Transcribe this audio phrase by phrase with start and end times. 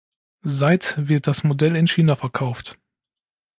[0.47, 2.79] Seit wird das Modell in China verkauft.